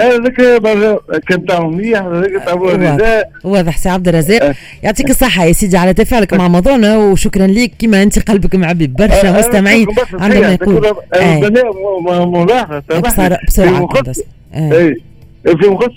هذاك 0.00 0.34
كان 1.28 1.46
تعمل 1.46 1.76
مليح 1.76 2.02
هذاك 2.02 2.44
تعمل 2.46 2.62
واضح. 3.44 3.76
سي 3.76 3.88
عبد 3.88 4.08
الرزاق 4.08 4.42
أه. 4.42 4.54
يعطيك 4.82 5.10
الصحة 5.10 5.44
يا 5.44 5.52
سيدي 5.52 5.76
على 5.76 5.94
تفاعلك 5.94 6.34
مع 6.34 6.48
موضوعنا 6.48 6.96
وشكرا 6.98 7.46
لك 7.46 7.72
كما 7.78 8.02
أنت 8.02 8.30
قلبك 8.30 8.54
معبي 8.54 8.86
برشا 8.86 9.28
أه، 9.28 9.38
مستمعين. 9.38 9.86
عندما 10.12 10.52
يقول 10.52 12.28
ملاحظة 12.28 13.00
بسرعة 13.00 14.02
بس 14.02 14.22
إيه. 14.54 14.94
فيما 15.44 15.68
يخص 15.68 15.94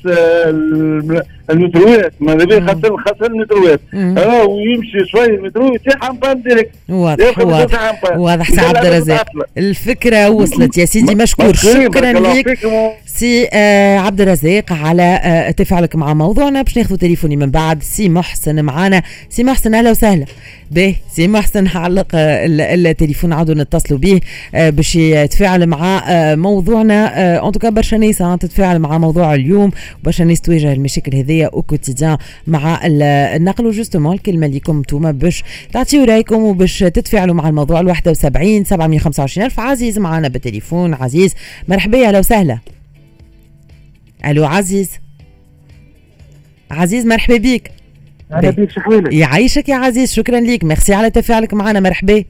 المتروات 1.52 2.14
ماذا 2.20 2.46
بيه 2.46 2.60
خاصة 2.60 2.98
خاصة 2.98 3.26
المتروات 3.26 3.82
أه 3.94 4.46
ويمشي 4.46 5.06
شوي 5.12 5.26
المترو 5.26 5.76
يطيح 5.76 6.04
en 6.10 6.19
panne 6.19 6.42
direct. 6.42 6.72
واضح 6.90 7.40
واضح. 7.40 8.04
واضح 8.18 8.52
سي 8.52 8.62
عبد 8.62 8.86
الرزاق. 8.86 9.26
الفكرة 9.58 10.30
وصلت 10.30 10.78
يا 10.78 10.86
سيدي 10.86 11.16
مشكور. 11.16 11.54
شكرا 11.54 12.12
لك. 12.12 12.60
سي 13.06 13.48
آه 13.54 13.98
عبد 13.98 14.22
الرزاق 14.22 14.74
على 14.74 15.20
آه 15.24 15.52
تفاعلك 15.52 15.96
مع 15.96 16.14
موضوعنا. 16.14 16.62
باش 16.62 16.78
ناخذ 16.78 16.96
تليفوني 16.96 17.36
من 17.36 17.52
بعد 17.52 17.84
سي 17.84 18.10
محسن 18.10 18.64
معانا. 18.64 19.02
سي 19.30 19.44
محسن 19.44 19.76
أهلا 19.76 19.92
وسهلا. 19.92 20.26
به 20.72 20.96
سي 21.12 21.28
محسن 21.28 21.68
علق 21.68 22.08
آه، 22.14 22.46
التليفون 22.46 23.34
عاودوا 23.34 23.56
نتصلوا 23.56 24.00
به 24.00 24.20
آه، 24.56 24.70
باش 24.70 24.96
يتفاعل 24.96 25.66
مع 25.68 26.04
آه، 26.10 26.36
موضوعنا. 26.36 27.36
en 27.38 27.52
tout 27.52 27.62
cas 27.62 27.70
برشا 27.70 27.96
ناس 27.96 28.18
تتفاعل 28.18 28.80
مع 28.80 28.98
موضوع 28.98 29.34
اليوم 29.34 29.72
برشا 30.04 30.24
ناس 30.24 30.42
تواجه 30.42 30.74
المشاكل 30.74 31.12
هذيا 31.40 31.50
au 31.54 31.62
quotidien 31.62 32.18
مع 32.48 32.80
النقل. 32.84 33.66
و 33.66 33.71
justement 33.71 34.16
الكلمة 34.16 34.48
ليكم 34.48 34.78
انتوما 34.78 35.12
باش 35.12 35.44
تعطيو 35.74 36.04
رأيكم 36.04 36.36
وباش 36.36 36.80
تتفاعلوا 36.80 37.36
مع 37.36 37.50
الموضوع 37.50 37.80
ال 37.80 37.88
71 37.88 38.64
725 38.64 39.46
ألف. 39.46 39.60
عزيز 39.60 40.00
معنا 40.00 40.28
بالتليفون. 40.28 40.94
عزيز 40.94 41.34
مرحبا 41.68 42.08
أهلا 42.08 42.20
وسهلا. 42.20 42.60
ألو 44.26 44.46
عزيز. 44.46 44.92
عزيز 46.72 47.06
مرحبا 47.06 47.38
بك 47.38 47.72
أهلا 48.32 48.50
بك 48.50 48.72
شحوالك 48.72 49.14
يعيشك 49.14 49.70
يا 49.70 49.76
عزيز 49.76 50.14
شكرا 50.14 50.40
لك 50.40 50.64
ميرسي 50.64 50.94
على 50.94 51.10
تفاعلك 51.10 51.54
معنا 51.54 51.80
مرحبا. 51.80 52.24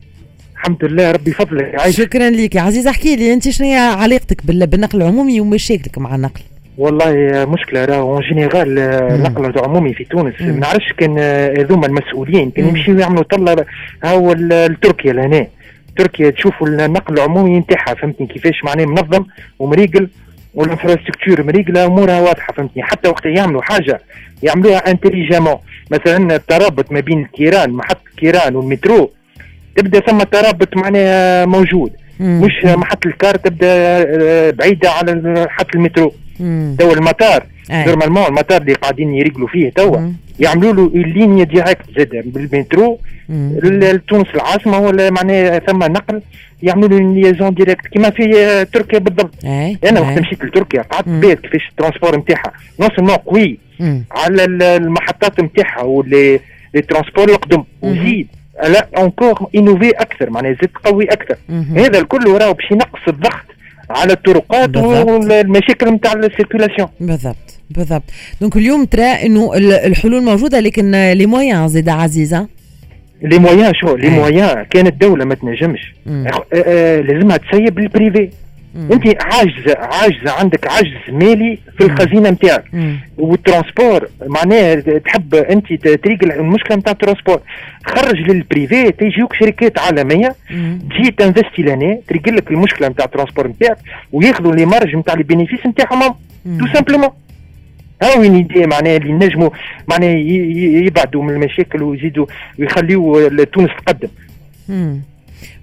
الحمد 0.55 0.85
لله 0.85 1.11
ربي 1.11 1.31
فضلك 1.31 1.73
يعيشك 1.73 2.03
شكرا 2.03 2.29
لك 2.29 2.55
يا 2.55 2.61
عزيز 2.61 2.87
احكي 2.87 3.15
لي 3.15 3.33
أنت 3.33 3.49
شنو 3.49 3.67
هي 3.67 3.77
علاقتك 3.77 4.45
بالنقل 4.45 5.01
العمومي 5.01 5.41
ومشاكلك 5.41 5.97
مع 5.97 6.15
النقل؟ 6.15 6.41
والله 6.79 7.45
مشكلة 7.45 7.85
راه 7.85 7.95
en 7.95 8.21
général 8.21 8.79
النقل 8.79 9.45
العمومي 9.45 9.93
في 9.93 10.03
تونس. 10.03 10.41
ما 10.41 10.51
نعرفش 10.51 10.93
كان 10.93 11.19
هذوما 11.59 11.87
المسؤولين 11.87 12.51
كان 12.51 12.67
يمشيو 12.67 12.99
يعملوا 12.99 13.23
طلة 13.23 13.65
هو 14.05 14.33
لتركيا 14.33 15.13
لهنا. 15.13 15.47
تركيا 15.97 16.29
تشوفوا 16.29 16.67
النقل 16.67 17.13
العمومي 17.13 17.59
نتاعها 17.59 17.93
فهمتني 17.93 18.27
كيفاش؟ 18.27 18.63
معناه 18.63 18.85
منظم 18.85 19.25
ومريقل 19.59 20.09
وال 20.55 20.66
infrastructure 20.66 21.43
مريقلة 21.43 21.85
أمورها 21.85 22.21
واضحة 22.21 22.53
فهمتني. 22.53 22.83
حتى 22.83 23.09
وقت 23.09 23.25
يعملوا 23.25 23.61
حاجة 23.61 24.01
يعملوها 24.43 24.91
intelligemment 24.91 25.57
مثلا 25.91 26.35
الترابط 26.35 26.91
ما 26.91 26.99
بين 26.99 27.21
الكيران 27.21 27.69
محطة 27.69 28.09
الكيران 28.11 28.55
والمترو 28.55 29.11
تبدأ 29.75 29.99
ثم 29.99 30.17
ترابط 30.17 30.77
معناها 30.77 31.45
موجود. 31.45 31.91
مش 32.19 32.65
محطه 32.65 33.07
الكار 33.07 33.35
تبدأ 33.35 33.67
آه، 33.67 34.51
بعيدة 34.51 34.91
على 34.91 35.15
محطه 35.45 35.75
المترو. 35.75 36.13
تو 36.79 36.93
المطار. 36.93 37.45
normalement 37.87 38.25
المطار 38.25 38.61
اللي 38.61 38.73
قاعدين 38.73 39.13
يريقلوا 39.13 39.47
فيه 39.47 39.69
توا. 39.69 39.97
يعملوا 40.39 40.73
له 40.73 40.85
اللينيا 40.95 41.43
directe 41.43 41.85
زاد 41.97 42.09
بالمترو. 42.25 42.99
لتونس 43.63 44.27
العاصمة 44.35 44.79
ولا 44.79 45.09
معناها 45.09 45.59
ثم 45.59 45.79
نقل. 45.83 46.21
يعملوا 46.63 46.99
له 46.99 47.13
liaison 47.13 47.53
directe 47.53 47.87
كما 47.87 48.09
في 48.09 48.37
آه، 48.37 48.63
تركيا 48.63 48.99
بالضبط. 48.99 49.33
أنا 49.89 49.99
وقت 49.99 50.19
مشيت 50.19 50.43
لتركيا 50.43 50.81
قعدت 50.81 51.07
ريت 51.09 51.39
كيفاش 51.39 51.69
ال 51.69 51.74
transport 51.74 52.17
نتاعها. 52.17 52.51
non 52.79 52.89
seulement 52.95 53.15
قوي. 53.15 53.59
على 54.11 54.45
المحطات 54.45 55.39
نتاعها 55.39 55.81
واللي 55.81 56.39
ال 56.75 56.81
transport 56.81 57.29
يقدم 57.29 57.63
وزيد. 57.81 58.27
لا 58.67 58.87
encore 58.97 59.49
innové 59.55 59.89
أكثر 59.89 60.29
معناها 60.29 60.51
زاد 60.51 60.69
قوي 60.85 61.05
أكثر. 61.05 61.35
هذا 61.75 61.99
الكل 61.99 62.27
راهو 62.27 62.53
باش 62.53 62.71
ينقص 62.71 63.07
الضغط 63.07 63.45
على 63.89 64.13
الطرقات 64.13 64.77
والمشاكل 64.77 65.87
نتاع 65.89 66.13
ال 66.13 66.19
circulation 66.19 66.87
بالضبط 66.99 67.35
بالضبط. 67.69 68.03
donc 68.41 68.55
اليوم 68.55 68.85
ترى 68.85 69.03
إنه 69.03 69.53
الحلول 69.55 70.23
موجودة 70.23 70.59
لكن 70.59 70.91
les 70.91 71.25
moyens 71.25 71.67
زيد 71.67 71.89
عزيزه 71.89 72.47
لي 73.21 73.39
مويان 73.39 73.73
شو؟ 73.73 73.95
لي 73.95 74.09
مويان 74.09 74.63
كانت 74.63 74.87
الدولة 74.87 75.25
ما 75.25 75.35
تنجمش. 75.35 75.93
آه، 76.07 76.45
آه، 76.53 77.01
لازمها 77.01 77.37
تسيب 77.37 77.79
ال 77.79 77.88
privé 77.88 78.29
انت 78.75 79.23
عاجزه 79.23 79.77
عاجزه 79.77 80.31
عندك 80.31 80.67
عجز 80.67 80.93
مالي 81.11 81.57
في 81.77 81.83
الخزينه 81.83 82.29
نتاعك 82.29 82.63
وال 83.17 83.34
transport 83.34 84.09
معناها 84.25 84.75
تحب 84.75 85.35
انت 85.35 85.73
تريقل 85.87 86.23
المشكلة 86.23 86.77
نتاع 86.77 86.91
ال 86.93 86.98
transport 86.98 87.39
خرج 87.85 88.15
لل 88.19 88.40
privé 88.40 88.91
تيجيوك 88.91 89.33
شركات 89.33 89.79
عالميه 89.79 90.35
تجي 90.89 91.11
ت 91.17 91.23
investi 91.23 91.61
لنا 91.61 91.97
تريقل 92.07 92.29
لك 92.29 92.51
المشكلة 92.51 92.87
نتاع 92.87 93.05
ال 93.05 93.09
transport 93.09 93.47
نتاعك 93.47 93.77
وياخذوا 94.11 94.55
les 94.55 94.65
marges 94.65 94.95
نتاع 94.95 95.13
les 95.13 95.23
bénéfices 95.23 95.65
نتاعهم 95.65 96.15
tout 96.59 96.67
simplement 96.73 97.09
ها 98.01 98.17
وين 98.17 98.35
يدي 98.35 98.65
معناها 98.67 98.97
اللي 98.97 99.13
نجموا 99.13 99.49
معناها 99.87 100.15
يبعدوا 100.85 101.23
من 101.23 101.29
المشاكل 101.33 101.83
ويزيدوا 101.83 102.25
ويخليوا 102.59 103.43
تونس 103.43 103.69
تقدم 103.85 104.09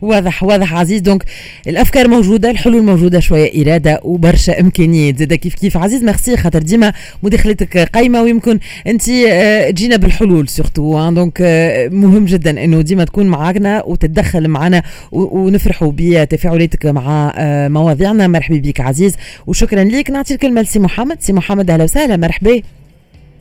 واضح 0.03 0.43
واضح 0.43 0.75
عزيز. 0.75 1.01
donc 1.01 1.25
الأفكار 1.69 2.09
موجودة 2.09 2.51
الحلول 2.51 2.83
موجودة 2.83 3.21
شوية 3.21 3.63
إرادة 3.63 4.01
وبرشا 4.05 4.61
إمكانيات. 4.61 5.19
زاد 5.19 5.35
كيف 5.35 5.55
كيف؟ 5.55 5.77
عزيز 5.77 6.05
ميرسي. 6.05 6.37
خاطر 6.37 6.63
ديما 6.63 6.93
مداخلتك 7.23 7.79
قايمة 7.79 8.23
ويمكن 8.23 8.59
أنت 8.87 9.09
آه، 9.09 9.71
تجينا 9.71 9.97
بالحلول 9.97 10.49
surtout 10.49 11.11
donc 11.11 11.39
آه، 11.41 11.89
مهم 11.89 12.25
جدا 12.25 12.65
إنه 12.65 12.81
ديما 12.81 13.05
تكون 13.05 13.27
معنا 13.27 13.83
وتتدخل 13.85 14.49
معنا 14.49 14.83
ونفرحوا 15.13 15.93
بتفاعلاتك 15.97 16.87
مع 16.87 17.33
آه، 17.37 17.69
مواضيعنا. 17.69 18.27
مرحبا 18.27 18.57
بك 18.59 18.81
عزيز 18.81 19.17
وشكرا 19.47 19.85
لك 19.85 20.11
نعطي 20.11 20.35
الكلمة 20.35 20.63
لسي 20.63 20.79
محمد. 20.79 21.17
سي 21.21 21.33
محمد 21.33 21.71
أهلا 21.71 21.85
وسهلا. 21.85 22.17
مرحبا. 22.17 22.61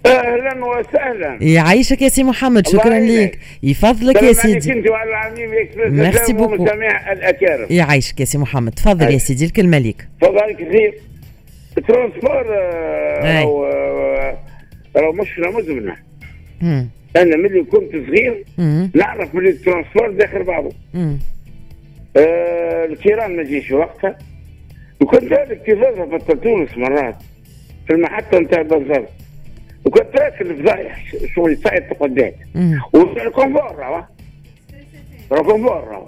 أهلا 0.05 0.65
وسهلا. 0.65 1.37
يعيشك 1.41 2.01
يا 2.01 2.09
سي 2.09 2.23
محمد 2.23 2.67
شكرا 2.67 2.99
لك 2.99 3.39
يفضلك 3.63 4.23
يا 4.23 4.33
سيدي. 4.33 4.73
انت 4.73 4.89
وعلى 4.89 5.09
العميم 5.09 5.49
merci 5.77 6.33
beaucoup 6.33 6.53
الأكارم. 6.53 7.67
يعيشك 7.69 8.19
يا 8.19 8.25
سي 8.25 8.37
محمد. 8.37 8.71
تفضل 8.71 9.11
يا 9.13 9.17
سيدي 9.17 9.45
الكلمة 9.45 9.77
ليك. 9.77 10.07
تفضل 10.21 10.51
كثير 10.53 10.93
ال 11.77 11.84
transport 11.84 12.45
راهو 13.23 13.65
راهو 14.95 15.11
مشكله 15.11 15.51
مزمنة. 15.51 15.95
أنا 17.15 17.35
ملي 17.35 17.63
كنت 17.63 17.91
صغير 17.91 18.43
نعرف 18.95 19.35
ملي 19.35 19.49
ال 19.49 19.55
transport 19.55 20.11
داخل 20.11 20.43
بعضه 20.43 20.71
آه 22.17 22.85
الكيران 22.85 23.35
ما 23.35 23.43
جيش 23.43 23.71
وقتها. 23.71 24.17
وكنت 25.01 25.23
هذا 25.23 25.53
اكتظاظها 25.53 26.17
في 26.17 26.35
تونس 26.35 26.69
مرات 26.77 27.15
في 27.87 27.93
المحطة 27.93 28.39
نتاع 28.39 28.61
البازار 28.61 29.05
وكنت 29.85 30.15
راكب 30.19 30.51
الفضايح 30.51 31.03
شغل 31.35 31.57
صعد 31.57 31.81
قدام 31.99 32.31
والكونفور 32.93 33.75
راهو 33.75 34.03
الكونفور 35.31 35.83
راهو 35.87 36.07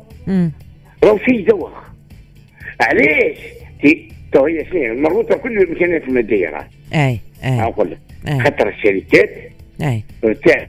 راهو 1.03 1.17
شيء 1.17 1.47
دوخ 1.49 1.71
علاش؟ 2.81 3.37
تو 4.31 4.45
هي 4.45 4.65
شنو 4.65 5.01
مربوطة 5.01 5.35
بكل 5.35 5.57
الامكانيات 5.57 6.03
المادية 6.03 6.49
راه 6.49 6.67
أي 6.93 7.19
أي. 7.43 7.61
أقول 7.61 7.91
لك. 7.91 8.41
خاطر 8.43 8.69
الشركات 8.69 9.29
أي. 9.81 10.03
تاع 10.45 10.67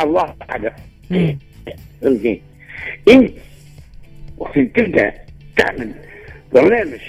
الله 0.00 0.34
أعلم. 0.50 0.72
فهمتني؟ 2.00 2.42
انت 3.08 3.30
وقت 4.38 4.58
تبدأ 4.58 5.14
تعمل 5.56 5.92
برنامج 6.54 7.00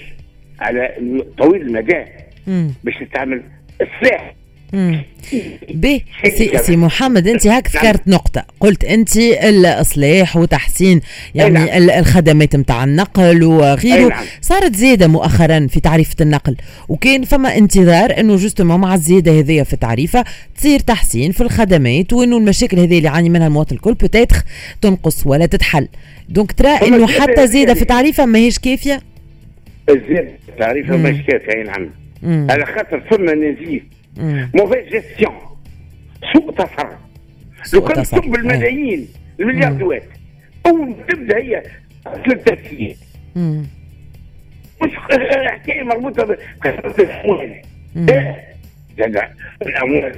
على 0.60 0.96
طويل 1.38 1.62
المدى 1.62 2.06
باش 2.84 2.96
تتعمل 3.00 3.42
السلاح 3.82 4.34
سي، 5.74 6.58
سي 6.58 6.76
محمد 6.76 7.28
أنت 7.28 7.48
هاك 7.48 7.76
ذكرت 7.76 8.08
نقطة. 8.08 8.46
قلت 8.60 8.84
أنت 8.84 9.18
الإصلاح 9.18 10.38
وتحسين 10.38 11.02
يعني 11.36 11.54
نعم. 11.54 11.90
الخدمات 11.90 12.56
نتاع 12.56 12.84
النقل 12.84 13.44
وغيره. 13.44 14.10
نعم. 14.10 14.26
صارت 14.42 14.76
زيادة 14.76 15.08
مؤخرا 15.08 15.68
في 15.68 15.80
تعريفة 15.80 16.16
النقل. 16.22 16.56
وكان 16.90 17.24
فما 17.24 17.58
انتظار 17.58 18.20
إنه 18.20 18.36
justement 18.36 18.80
مع 18.80 18.96
الزيادة 18.96 19.40
هذيا 19.40 19.64
في 19.64 19.74
التعريفة 19.74 20.24
تصير 20.58 20.80
تحسين 20.80 21.32
في 21.32 21.42
الخدمات 21.42 22.14
وإنه 22.14 22.38
المشاكل 22.38 22.80
هذه 22.80 22.98
اللي 22.98 23.08
يعاني 23.08 23.30
منها 23.30 23.48
المواطن 23.48 23.76
الكل 23.76 23.94
بتاتخ 23.94 24.44
تنقص 24.82 25.28
ولا 25.28 25.46
تتحل. 25.46 25.88
donc 26.30 26.52
ترى 26.52 26.70
إنه 26.70 27.08
حتى 27.08 27.48
زيادة 27.48 27.74
في 27.74 27.82
التعريفة 27.82 28.26
ماهيش 28.26 28.60
كافية؟ 28.60 29.02
الزيادة 29.90 30.32
في 30.46 30.50
التعريفة 30.50 30.98
ماهيش 30.98 31.18
كافية 31.18 31.54
أي 31.56 31.64
نعم. 31.64 31.90
على 32.24 32.66
خاطر 32.66 33.00
فما 33.00 33.34
نزيف 33.34 33.84
mauvaise 34.56 34.88
gestion 34.90 35.34
سوء 36.34 36.52
تصرف. 36.52 36.98
لو 37.74 37.82
كان 37.82 38.04
تصب 38.04 38.36
الملايين 38.36 39.08
الملياردوات 39.40 40.04
اول 40.66 40.96
تبدأ 41.10 41.38
هي 41.38 41.64
التسيير 42.08 42.96
مش 44.84 44.92
حكاية 45.50 45.84
مربوطة 45.84 46.24
بكثره 46.24 47.06
الأموال. 49.62 50.16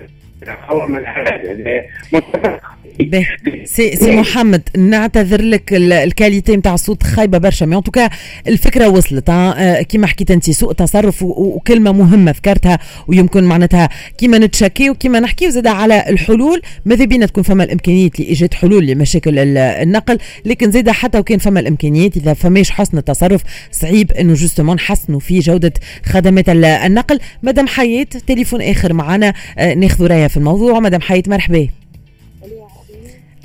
سي 3.65 3.95
سي 3.95 4.15
محمد 4.15 4.69
نعتذر 4.77 5.41
لك 5.41 5.73
ال 5.73 5.84
qualité 5.84 6.55
نتاع 6.55 6.73
الصوت 6.73 7.03
خايبة 7.03 7.37
برشا 7.37 7.65
mais 7.65 7.81
en 7.81 7.88
tout 7.88 8.00
cas 8.00 8.09
الفكرة 8.47 8.89
وصلت 8.89 9.29
آه 9.29 9.81
كيما 9.81 10.07
حكيت 10.07 10.31
انت 10.31 10.49
سوء 10.49 10.73
تصرف 10.73 11.23
وكلمة 11.23 11.91
مهمة 11.91 12.31
ذكرتها 12.31 12.79
ويمكن 13.07 13.43
معناتها 13.43 13.89
كيما 14.17 14.37
نتشكي 14.37 14.89
وكيما 14.89 15.19
نحكي 15.19 15.51
زاد 15.51 15.67
على 15.67 16.09
الحلول. 16.09 16.61
ماذا 16.85 17.05
بينا 17.05 17.25
تكون 17.25 17.43
فما 17.43 17.63
الإمكانيات 17.63 18.19
لايجاد 18.19 18.53
حلول 18.53 18.87
لمشاكل 18.87 19.57
النقل 19.57 20.17
لكن 20.45 20.71
زاد 20.71 20.89
حتى 20.89 21.19
وكان 21.19 21.37
فما 21.37 21.59
الإمكانيات 21.59 22.17
إذا 22.17 22.33
فماش 22.33 22.71
حسن 22.71 22.97
التصرف 22.97 23.43
صعيب 23.71 24.11
إنه 24.11 24.33
justement 24.33 24.75
نحسنوا 24.75 25.19
في 25.19 25.39
جودة 25.39 25.73
خدمات 26.05 26.49
النقل. 26.49 27.19
مدام 27.43 27.67
حياة 27.67 28.07
تليفون 28.27 28.61
آخر 28.61 28.93
معنا 28.93 29.33
آه 29.57 29.73
ناخذ 29.73 30.07
رايه 30.07 30.28
في 30.29 30.37
الموضوع 30.37 30.79
مدام 30.79 31.01
حياة 31.01 31.23
مرحبا. 31.27 31.69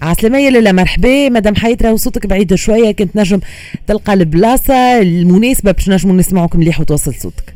عسلامة 0.03 0.39
يا 0.39 0.51
لالا 0.51 0.73
مرحبا. 0.73 1.29
مدام 1.29 1.57
حياة 1.57 1.77
راهو 1.83 1.97
صوتك 1.97 2.27
بعيد 2.27 2.55
شوية 2.55 2.93
كنت 2.93 3.17
نجم 3.17 3.41
تلقى 3.87 4.13
البلاصة 4.13 5.01
المناسبة 5.01 5.73
باش 5.73 5.89
نجموا 5.89 6.15
نسمعوك 6.17 6.57
مليح 6.57 6.81
وتوصل 6.81 7.15
صوتك. 7.15 7.55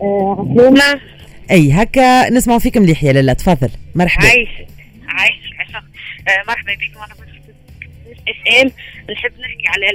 عسلامة. 0.00 1.00
أي 1.50 1.72
هكا 1.72 2.30
نسمعوا 2.30 2.58
فيك 2.58 2.76
مليح 2.76 3.04
يا 3.04 3.12
لالا 3.12 3.32
تفضل. 3.32 3.70
مرحبا. 3.94 4.26
عايش 4.26 4.48
عايش 5.08 5.34
آه 6.28 6.42
مرحبا 6.48 6.72
بك 6.72 6.96
وأنا 6.96 7.14
اس 8.28 8.62
ام 8.62 8.70
نحب 9.12 9.32
نحكي 9.40 9.66
على 9.66 9.86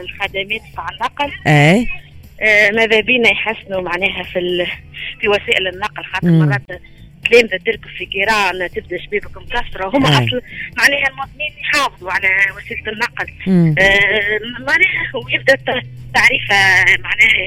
الخدمات 0.00 0.60
تاع 0.76 0.88
النقل. 0.90 1.30
اي 1.46 1.88
آه 2.40 2.70
ماذا 2.70 3.00
بينا 3.00 3.30
يحسنوا 3.30 3.80
معناها 3.80 4.22
في 4.22 4.66
في 5.20 5.28
وسائل 5.28 5.68
النقل 5.68 6.04
خاطر 6.04 6.30
مرات 6.30 6.62
تلامذه 7.30 7.56
تركب 7.66 7.88
في 7.98 8.06
كيران 8.06 8.70
تبدأ 8.70 8.98
شبابك 9.04 9.36
مكسرة. 9.36 9.88
هما 9.96 10.08
أصلا 10.08 10.40
معناها 10.76 11.08
المواطنين 11.08 11.52
يحافظوا 11.60 12.12
على 12.12 12.28
وسيلة 12.56 12.92
النقل. 12.92 13.28
آه 13.82 14.40
معناها 14.60 15.10
ويبدا 15.26 15.54
التعريفه 15.54 16.56
معناها 16.98 17.46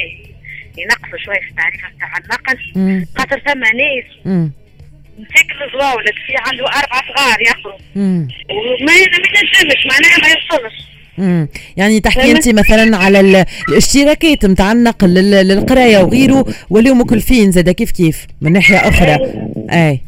ينقصوا 0.78 1.18
شوية 1.26 1.40
في 1.40 1.50
التعريفه 1.50 1.88
نتاع 1.96 2.18
النقل. 2.18 2.58
خاطر 3.18 3.40
ثم 3.40 3.60
ناس 3.60 4.06
مساكن 5.20 5.72
زواولد 5.74 6.14
في 6.28 6.34
عنده 6.38 6.66
أربع 6.66 7.02
صغار 7.16 7.42
يقروا 7.42 7.80
وما 8.50 8.94
ينجمش 8.94 9.86
معناها 9.86 10.18
ما 10.22 10.28
يوصلش. 10.28 10.95
يعني 11.78 12.00
تحكي 12.00 12.32
انت 12.32 12.50
مثلا 12.50 12.98
على 12.98 13.46
الاشتراكات 13.70 14.46
نتاع 14.46 14.72
النقل 14.72 15.14
للقراية 15.14 15.98
وغيره 16.04 16.46
ولاو 16.70 16.94
مكلفين 16.94 17.52
زاد؟ 17.52 17.70
كيف 17.70 17.92
كيف؟ 17.92 18.28
من 18.42 18.54
ناحية 18.54 18.78
أخرى. 18.78 19.18
أي. 19.72 20.02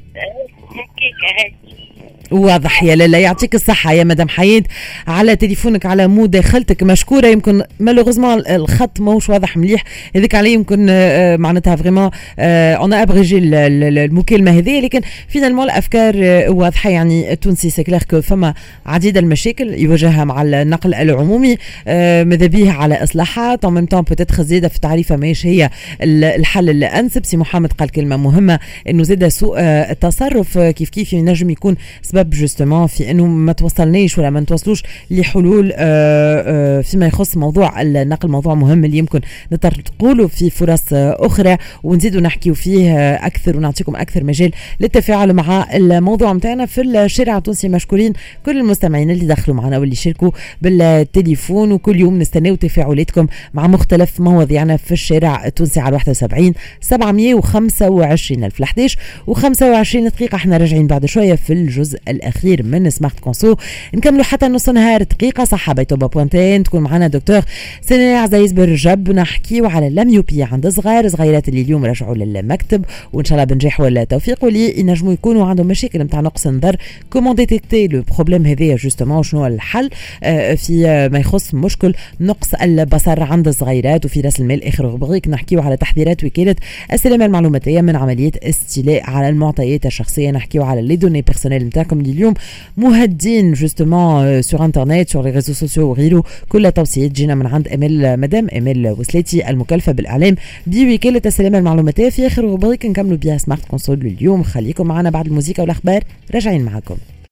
واضح 2.32 2.84
يا 2.84 2.96
لالا. 2.96 3.20
يعطيك 3.20 3.56
الصحة 3.56 3.94
يا 3.94 4.04
مدام 4.04 4.30
حياد 4.30 4.68
على 5.08 5.36
تليفونك 5.36 5.86
على 5.86 6.08
مداخلتك 6.08 6.84
مشكورة. 6.84 7.28
يمكن 7.28 7.64
malheureusement 7.80 8.40
الخط 8.40 9.00
موش 9.00 9.30
واضح 9.30 9.58
مليح. 9.58 9.84
هذيك 10.16 10.36
عليه 10.36 10.54
يمكن 10.54 10.88
آه، 10.90 11.38
معناتها 11.38 11.76
vraiment 11.76 12.10
on 12.40 12.94
abrège 12.94 13.38
المكالمة 13.38 14.52
هذه. 14.52 14.80
لكن 14.80 15.02
finalement 15.28 15.64
الأفكار 15.64 16.14
آه، 16.18 16.50
واضحة. 16.50 16.90
يعني 16.90 17.34
التونسي 17.34 17.70
c'est 17.70 17.87
clair 17.87 18.04
que 18.04 18.22
فما 18.22 18.54
عديد 18.86 19.18
المشاكل 19.18 19.74
يواجهها 19.74 20.24
مع 20.24 20.42
النقل 20.42 20.94
العمومي 20.94 21.58
آه، 21.88 22.24
ماذا 22.24 22.46
بيه 22.46 22.72
على 22.72 23.04
إصلاحات. 23.04 23.66
en 23.66 23.74
même 23.74 23.86
temps 23.86 24.02
peut-être 24.02 24.44
زيادة 24.44 24.68
في 24.68 24.76
التعريفة 24.76 25.16
ماهيش 25.16 25.46
هي 25.46 25.70
الحل 26.02 26.70
الأنسب. 26.70 27.26
سي 27.26 27.38
محمد 27.38 27.74
قال 27.74 27.90
كلمة 27.90 28.18
مهمة 28.18 28.60
إنه 28.90 29.04
زاد 29.04 29.28
سوء 29.28 29.60
التصرف 29.60 30.58
كيف 30.58 30.90
كيف 30.90 31.14
ينجم 31.14 31.50
يكون 31.50 31.76
سبب 32.02 32.17
justement 32.26 32.88
في 32.88 33.12
أنه 33.12 33.26
ما 33.26 33.54
توصلناش 33.54 34.18
ولا 34.18 34.30
ما 34.30 34.40
نتوصلوش 34.40 34.84
لحلول 35.12 35.72
آه، 35.76 36.78
آه، 36.78 36.82
فيما 36.82 37.08
يخص 37.08 37.38
موضوع 37.38 37.82
النقل 37.82 38.30
موضوع 38.30 38.54
مهم 38.54 38.86
اللي 38.86 38.98
يمكن 38.98 39.22
نطرقوا 39.52 40.28
في 40.28 40.50
فرص 40.50 40.84
أخرى 40.94 41.58
ونزيدوا 41.84 42.22
نحكيو 42.22 42.54
فيه 42.54 43.14
أكثر 43.16 43.58
ونعطيكم 43.58 43.96
أكثر 43.96 44.24
مجال 44.24 44.52
للتفاعل 44.80 45.34
مع 45.34 45.68
الموضوع 45.74 46.34
نتاعنا 46.34 46.66
في 46.66 46.82
الشارع 46.82 47.38
التونسي. 47.38 47.70
مشكورين 47.70 48.14
كل 48.46 48.58
المستمعين 48.58 49.12
اللي 49.12 49.26
دخلوا 49.26 49.58
معنا 49.58 49.78
واللي 49.78 49.96
شاركوا 49.96 50.32
بالتليفون 50.62 51.72
وكل 51.72 52.00
يوم 52.00 52.20
نستناو 52.20 52.56
تفاعلاتكم 52.56 53.28
مع 53.54 53.68
مختلف 53.68 54.20
مواضيعنا 54.20 54.78
في 54.78 54.92
الشارع 54.92 55.46
التونسي 55.46 55.80
على 55.80 55.96
71 55.96 56.54
725 56.82 58.44
ألف 58.44 58.62
11 58.62 59.00
و25 59.30 59.98
دقيقة. 59.98 60.36
إحنا 60.36 60.58
راجعين 60.58 60.88
بعد 60.88 61.06
شوية 61.06 61.36
في 61.36 61.54
الجزء 61.54 62.00
الأخير 62.10 62.64
من 62.64 62.90
Smart 62.90 63.20
Conso 63.20 63.56
نكملوا 63.94 64.24
حتى 64.24 64.48
نص 64.48 64.70
نهار 64.70 65.04
دقيقة. 65.04 65.44
صحة 65.44 65.74
بيتوبا 65.74 66.08
بوانتين. 66.08 66.64
تكون 66.64 66.82
معنا 66.82 67.08
دكتور 67.08 67.42
سنة 67.82 68.18
عزيز 68.18 68.52
برجب 68.52 69.12
نحكيو 69.12 69.66
على 69.66 69.88
ال 69.88 69.94
la 69.94 70.07
myopie 70.07 70.46
عند 70.46 70.68
صغار. 70.68 71.08
صغيرات 71.08 71.50
اللي 71.50 71.62
اليوم 71.62 71.86
رجعوا 71.86 72.16
للمكتب. 72.16 72.86
وإن 73.14 73.26
شاء 73.26 73.34
الله 73.34 73.44
بنجاح 73.44 73.80
ولا 73.80 74.04
توفيق. 74.04 74.44
واللي 74.44 74.80
ينجموا 74.80 75.14
يكونوا 75.14 75.46
عندهم 75.46 75.68
مشاكل 75.68 76.00
نتاع 76.00 76.22
نقص 76.22 76.48
النظر. 76.48 76.76
comment 77.10 77.36
détecter 77.36 77.88
le 77.88 78.04
problème 78.16 78.46
هذايا 78.46 78.76
justement 78.76 79.24
شنو 79.24 79.46
الحل؟ 79.48 79.90
آه، 80.24 80.56
في 80.56 81.10
ما 81.12 81.20
يخص 81.20 81.54
مشكل 81.54 81.94
نقص 82.22 82.54
البصر 82.54 83.24
عند 83.24 83.48
الصغيرات 83.48 84.06
وفي 84.06 84.22
رأس 84.22 84.40
المال 84.40 84.64
آخر 84.64 84.88
غبغيك 84.88 85.28
نحكيو 85.28 85.62
على 85.62 85.78
تحذيرات 85.78 86.24
وكالة 86.24 86.56
السلامة 86.94 87.26
المعلوماتيه 87.26 87.82
من 87.82 87.96
عملية 87.96 88.32
استيلاء 88.44 89.10
على 89.10 89.30
المعطيات 89.30 89.86
الشخصية. 89.86 90.32
نحكيو 90.32 90.64
على 90.64 90.82
les 90.82 90.96
données 90.96 91.22
personnelles 91.22 91.66
نتاعكم. 91.66 91.97
اللي 92.00 92.12
اليوم 92.12 92.34
مهددين 92.78 93.54
justement 93.54 94.42
sur 94.42 94.66
internet 94.66 95.10
sur 95.10 95.24
les 95.24 95.30
réseaux 95.30 95.54
sociaux 95.54 95.90
وغيره 95.90 96.24
كل 96.50 96.72
توصيات 96.72 97.12
جينا 97.12 97.36
من 97.36 97.46
عند 97.48 97.68
اميل 97.68 98.20
مدام 98.20 98.48
اميل 98.58 98.88
وسلاتي 98.90 99.50
المكلفه 99.50 99.92
بالاعلام 99.92 100.36
بوكاله 100.68 101.22
السلامه 101.26 101.58
المعلوماتيه 101.58 102.10
في 102.10 102.28
اخر 102.28 102.44
rubrique 102.44 102.86
نكملوا 102.86 103.18
بها 103.18 103.38
Smart 103.38 103.66
Conso 103.66 103.98
اليوم 104.02 104.44
خليكم 104.44 104.88
معنا 104.88 105.10
بعد 105.10 105.28
الموسيقى 105.28 105.62
والاخبار 105.64 106.04
راجعين 106.36 106.66
معكم 106.66 106.96